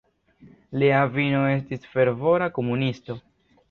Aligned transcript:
Lia 0.83 1.03
avino 1.09 1.43
estis 1.51 1.87
fervora 1.95 2.53
komunisto. 2.61 3.25